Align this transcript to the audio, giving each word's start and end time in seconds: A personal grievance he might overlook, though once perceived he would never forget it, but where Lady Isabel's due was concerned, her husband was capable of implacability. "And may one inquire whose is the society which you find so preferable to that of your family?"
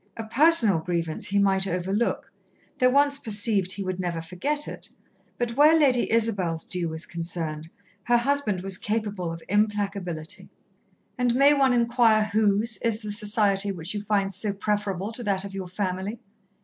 A 0.17 0.23
personal 0.23 0.79
grievance 0.79 1.27
he 1.27 1.37
might 1.37 1.67
overlook, 1.67 2.33
though 2.79 2.89
once 2.89 3.19
perceived 3.19 3.71
he 3.73 3.83
would 3.83 3.99
never 3.99 4.19
forget 4.19 4.67
it, 4.67 4.89
but 5.37 5.55
where 5.55 5.77
Lady 5.79 6.11
Isabel's 6.11 6.65
due 6.65 6.89
was 6.89 7.05
concerned, 7.05 7.69
her 8.05 8.17
husband 8.17 8.61
was 8.61 8.79
capable 8.79 9.31
of 9.31 9.43
implacability. 9.47 10.49
"And 11.19 11.35
may 11.35 11.53
one 11.53 11.71
inquire 11.71 12.23
whose 12.33 12.77
is 12.79 13.03
the 13.03 13.11
society 13.11 13.71
which 13.71 13.93
you 13.93 14.01
find 14.01 14.33
so 14.33 14.53
preferable 14.53 15.11
to 15.11 15.23
that 15.23 15.45
of 15.45 15.53
your 15.53 15.67
family?" 15.67 16.19